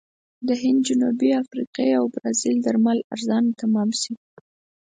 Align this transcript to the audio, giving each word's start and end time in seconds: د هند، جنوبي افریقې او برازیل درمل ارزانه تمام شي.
د 0.47 0.49
هند، 0.61 0.79
جنوبي 0.87 1.29
افریقې 1.41 1.89
او 1.99 2.05
برازیل 2.13 2.57
درمل 2.65 2.99
ارزانه 3.13 3.51
تمام 3.61 3.89
شي. 4.01 4.13